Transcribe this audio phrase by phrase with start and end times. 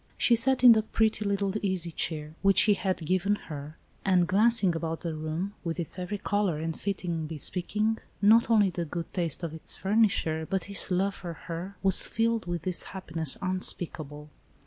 [0.17, 4.75] She sat in the pretty little easy chair, which he had given her, and, glancing
[4.75, 9.43] about the room, with its every color and fitting bespeaking, not only the good taste
[9.43, 14.31] of its furnisher, but his love for her, was filled with this happiness unspeakable.